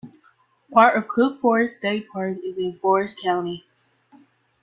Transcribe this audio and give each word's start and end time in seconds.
Part 0.73 0.97
of 0.97 1.07
Cook 1.07 1.39
Forest 1.39 1.77
State 1.77 2.07
Park 2.09 2.37
is 2.43 2.57
in 2.57 2.73
Forest 2.73 3.21
County. 3.21 3.65